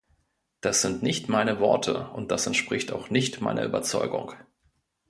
Das 0.61 0.81
sind 0.81 1.03
nicht 1.03 1.29
meine 1.29 1.59
Worte, 1.59 2.07
und 2.15 2.31
das 2.31 2.47
entspricht 2.47 2.91
auch 2.91 3.11
nicht 3.11 3.39
meiner 3.39 3.63
Überzeugung. 3.63 4.33